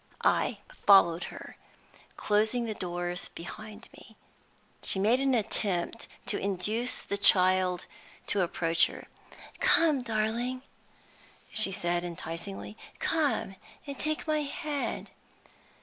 [0.25, 0.57] I
[0.87, 1.57] followed her,
[2.17, 4.15] closing the doors behind me.
[4.81, 7.85] She made an attempt to induce the child
[8.25, 9.05] to approach her.
[9.59, 10.63] "Come, darling,"
[11.53, 15.11] she said, enticingly "come and take my hand."